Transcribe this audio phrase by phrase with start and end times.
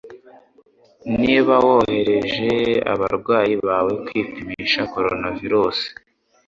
[1.23, 2.51] Niba wohereje
[2.93, 5.77] abarwayi bawe kwipimisha coronavirus.